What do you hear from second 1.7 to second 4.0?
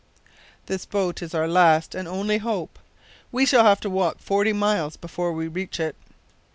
and only hope. We shall have to